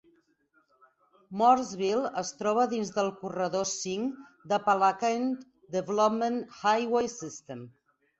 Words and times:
Mooresville 1.41 2.07
es 2.21 2.31
troba 2.39 2.63
dins 2.71 2.89
el 3.03 3.11
Corredor 3.19 3.67
V 3.73 3.99
de 4.53 4.55
l'Appalachian 4.55 5.29
Development 5.77 6.41
Highway 6.71 7.13
System. 7.17 7.63